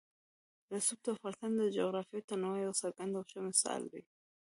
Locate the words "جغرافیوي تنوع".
1.77-2.55